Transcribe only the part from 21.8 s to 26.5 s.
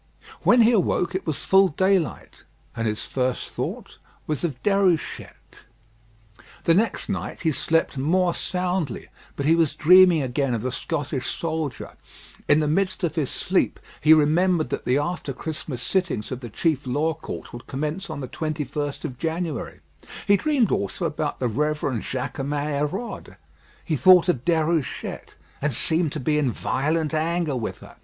Jaquemin Hérode. He thought of Déruchette, and seemed to be